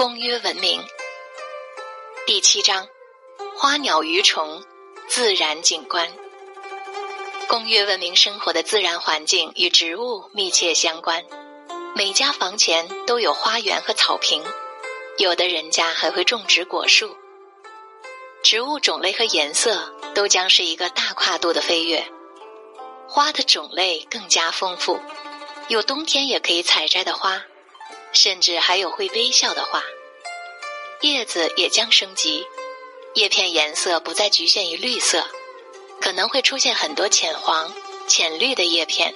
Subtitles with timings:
[0.00, 0.82] 公约文明
[2.26, 2.88] 第七章：
[3.58, 4.64] 花鸟鱼虫
[5.10, 6.10] 自然景观。
[7.46, 11.22] 公约文明生活的自然环境与植物密切相关，
[11.94, 14.42] 每家房前都有花园和草坪，
[15.18, 17.14] 有的人家还会种植果树。
[18.42, 22.10] 植物种类和颜色都将是一个大跨度的飞跃，
[23.06, 24.98] 花的种类更加丰富，
[25.68, 27.42] 有冬天也可以采摘的花。
[28.12, 29.80] 甚至还有会微笑的花，
[31.02, 32.44] 叶子也将升级，
[33.14, 35.24] 叶片颜色不再局限于绿色，
[35.98, 37.72] 可能会出现很多浅黄、
[38.06, 39.14] 浅绿的叶片，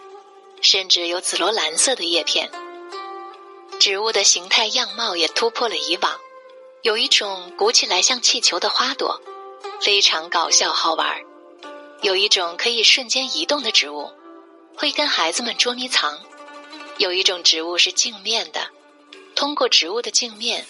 [0.63, 2.51] 甚至有紫罗兰色的叶片。
[3.79, 6.19] 植物的形态样貌也突破了以往，
[6.83, 9.21] 有一种鼓起来像气球的花朵，
[9.83, 11.21] 非常搞笑好玩
[12.01, 14.11] 有一种可以瞬间移动的植物，
[14.75, 16.15] 会跟孩子们捉迷藏；
[16.97, 18.69] 有一种植物是镜面的。
[19.35, 20.65] 通过植物的镜面，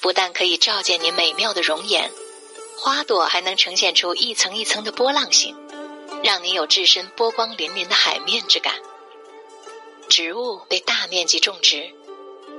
[0.00, 2.10] 不但可以照见你美妙的容颜，
[2.78, 5.56] 花朵还能呈现出一层一层的波浪形，
[6.22, 8.74] 让你有置身波光粼粼的海面之感。
[10.08, 11.90] 植物被大面积种植，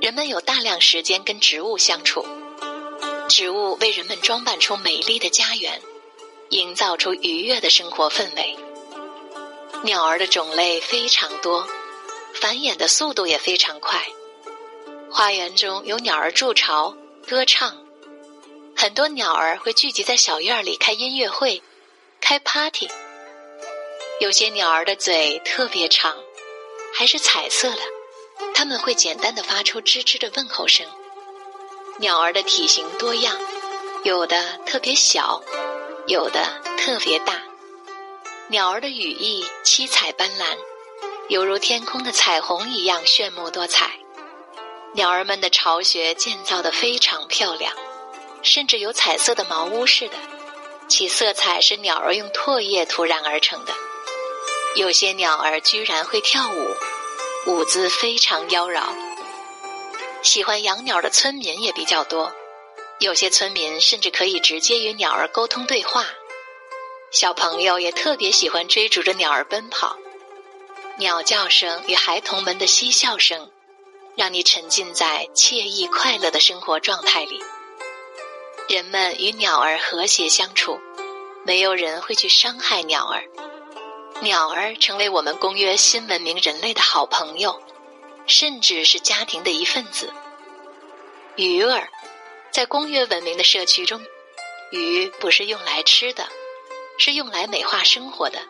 [0.02, 2.26] 人们有大量时间跟植物相处。
[3.28, 5.80] 植物为人们装扮出美丽的家园，
[6.50, 8.56] 营造出愉悦的生活氛围。
[9.84, 11.66] 鸟儿的种类非常多，
[12.34, 14.06] 繁衍的速度也非常快。
[15.10, 16.96] 花园中有鸟儿筑巢、
[17.28, 17.76] 歌唱，
[18.74, 21.62] 很多鸟儿会聚集在小院里开音乐会、
[22.22, 22.88] 开 party。
[24.18, 26.16] 有些鸟儿的嘴特别长，
[26.94, 27.82] 还是彩色的，
[28.54, 30.86] 它们会简单的发出吱吱的问候声。
[31.98, 33.38] 鸟儿的体型多样，
[34.04, 35.42] 有的特别小，
[36.06, 37.42] 有的特别大。
[38.48, 40.56] 鸟儿的羽翼七彩斑斓，
[41.28, 43.97] 犹如天空的彩虹一样炫目多彩。
[44.94, 47.72] 鸟儿们的巢穴建造的非常漂亮，
[48.42, 50.14] 甚至有彩色的茅屋似的，
[50.88, 53.74] 其色彩是鸟儿用唾液涂染而成的。
[54.74, 56.76] 有些鸟儿居然会跳舞，
[57.46, 58.82] 舞姿非常妖娆。
[60.22, 62.32] 喜欢养鸟的村民也比较多，
[62.98, 66.06] 有些村民甚至可以直接与鸟儿沟通对话。
[67.10, 69.96] 小朋友也特别喜欢追逐着鸟儿奔跑，
[70.98, 73.50] 鸟叫声与孩童们的嬉笑声。
[74.18, 77.40] 让你沉浸在惬意快乐的生活状态里。
[78.68, 80.76] 人们与鸟儿和谐相处，
[81.46, 83.22] 没有人会去伤害鸟儿。
[84.20, 87.62] 鸟儿成为我们公约新文明人类的好朋友，
[88.26, 90.12] 甚至是家庭的一份子。
[91.36, 91.88] 鱼儿，
[92.50, 94.04] 在公约文明的社区中，
[94.72, 96.28] 鱼不是用来吃的，
[96.98, 98.40] 是用来美化生活的。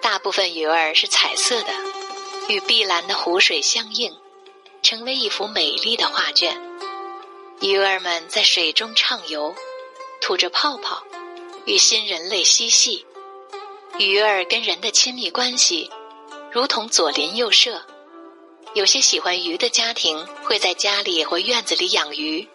[0.00, 1.72] 大部分鱼儿是彩色的，
[2.48, 4.16] 与碧蓝的湖水相映。
[4.88, 6.58] 成为一幅美丽的画卷，
[7.60, 9.54] 鱼儿们在水中畅游，
[10.18, 11.04] 吐着泡泡，
[11.66, 13.04] 与新人类嬉戏。
[13.98, 15.90] 鱼儿跟人的亲密关系，
[16.50, 17.84] 如同左邻右舍。
[18.72, 22.48] 有些喜欢鱼的家庭会在家里或院子里养鱼，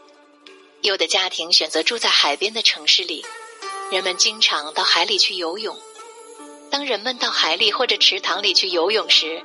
[0.82, 3.24] 有的家庭选择住在海边的城市里，
[3.92, 5.78] 人们经常到海里去游泳。
[6.72, 9.44] 当人们到海里或者池塘里去游泳时，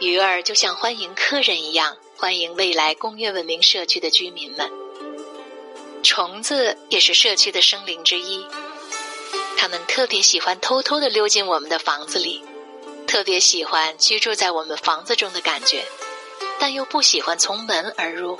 [0.00, 1.94] 鱼儿就像欢迎客人一样。
[2.16, 4.70] 欢迎未来工业文明社区的居民们。
[6.02, 8.46] 虫子也是社区的生灵之一，
[9.56, 12.42] 它们特别喜欢偷偷的溜进我们的房子里，
[13.06, 15.84] 特别喜欢居住在我们房子中的感觉，
[16.58, 18.38] 但又不喜欢从门而入，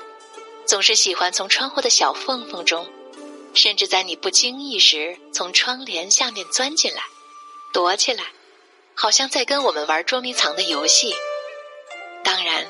[0.65, 2.87] 总是喜欢从窗户的小缝缝中，
[3.55, 7.03] 甚至在你不经意时从窗帘下面钻进来，
[7.73, 8.25] 躲起来，
[8.95, 11.13] 好像在跟我们玩捉迷藏的游戏。
[12.23, 12.67] 当然。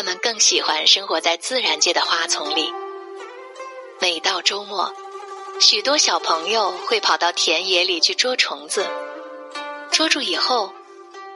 [0.00, 2.72] 他们更喜欢生活在自然界的花丛里。
[4.00, 4.90] 每到周末，
[5.60, 8.86] 许多小朋友会跑到田野里去捉虫子。
[9.92, 10.72] 捉住以后，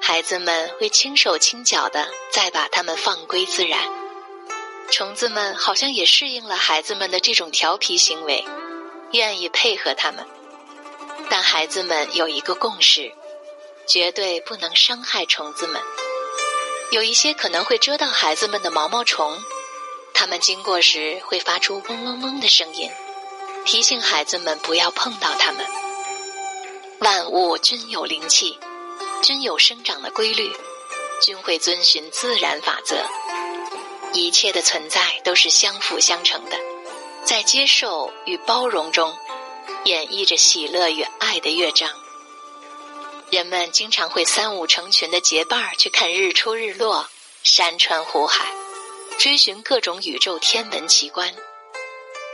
[0.00, 3.78] 孩子们会轻手轻脚的再把它们放归自然。
[4.90, 8.42] 虫子们好像也适应了孩子们的这种调皮行为，
[9.12, 10.26] 愿意配合他们。
[11.28, 13.12] 但孩子们有一个共识：
[13.86, 15.82] 绝对不能伤害虫子们。
[16.90, 19.42] 有一些可能会蛰到孩子们的毛毛虫，
[20.12, 22.90] 它们经过时会发出嗡嗡嗡的声音，
[23.64, 25.66] 提醒孩子们不要碰到它们。
[27.00, 28.58] 万物均有灵气，
[29.22, 30.52] 均有生长的规律，
[31.20, 32.96] 均会遵循自然法则。
[34.12, 36.56] 一切的存在都是相辅相成的，
[37.24, 39.12] 在接受与包容中，
[39.84, 41.90] 演绎着喜乐与爱的乐章。
[43.30, 47.08] 人们经常会三五成群的结伴儿去看日出日落，
[47.42, 48.46] 山川湖海，
[49.18, 51.34] 追寻各种宇宙天文奇观，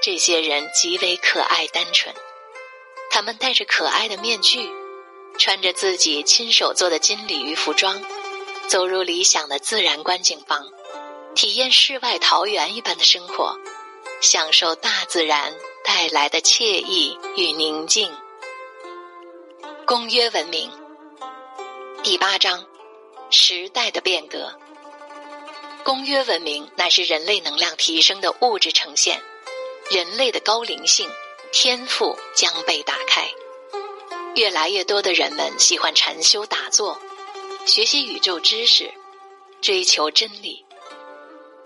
[0.03, 2.15] 这些人极为可爱单纯，
[3.11, 4.71] 他们戴着可爱的面具，
[5.39, 8.03] 穿着自己亲手做的金鲤鱼服装，
[8.69, 10.69] 走入理想的自然观景房，
[11.35, 13.57] 体验世外桃源一般的生活，
[14.21, 18.13] 享受大自然带来的惬意与宁静。
[19.87, 20.71] 公约文明
[22.02, 22.67] 第八章：
[23.31, 24.58] 时代的变革。
[25.85, 29.20] 公约文明乃是人类能量提升的物质呈现，
[29.91, 31.08] 人类的高灵性
[31.52, 33.29] 天赋将被打开。
[34.35, 36.99] 越来越多的人们喜欢禅修打坐，
[37.67, 38.91] 学习宇宙知识，
[39.61, 40.64] 追求真理。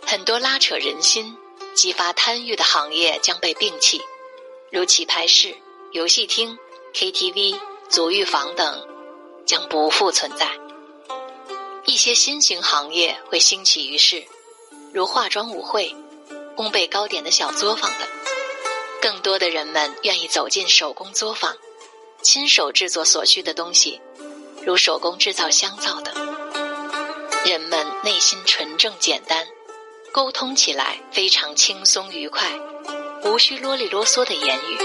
[0.04, 1.36] 很多拉扯人心、
[1.74, 4.02] 激发贪欲的行业将被摒弃，
[4.72, 5.56] 如棋牌室、
[5.92, 6.58] 游戏厅、
[6.92, 7.56] KTV。
[7.86, 8.88] 足浴房等
[9.46, 10.48] 将不复存在，
[11.84, 14.24] 一些新型行业会兴起于世，
[14.92, 15.94] 如化妆舞会、
[16.56, 18.08] 烘焙糕点的小作坊等。
[19.02, 21.54] 更多的人们愿意走进手工作坊，
[22.22, 24.00] 亲手制作所需的东西，
[24.64, 26.14] 如手工制造香皂等。
[27.44, 29.46] 人们内心纯正简单，
[30.10, 32.50] 沟通起来非常轻松愉快，
[33.24, 34.78] 无需啰里啰嗦的言语。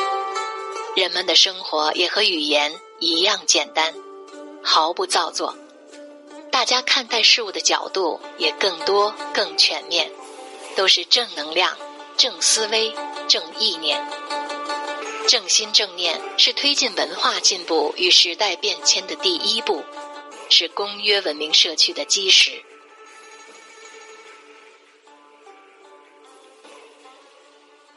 [0.97, 2.77] 人们的生活也和语言。
[3.01, 3.95] 一样简单，
[4.63, 5.55] 毫不造作。
[6.51, 10.11] 大家看待事物的角度也更多、更全面，
[10.75, 11.77] 都是正能量、
[12.17, 12.93] 正思维、
[13.27, 14.03] 正意念。
[15.27, 19.83] 正心正念是推进文化进步与时代变迁的第一步，
[20.49, 22.63] 是公约文明社区的基石。